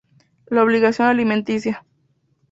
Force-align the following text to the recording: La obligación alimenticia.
La 0.47 0.63
obligación 0.63 1.07
alimenticia. 1.07 1.85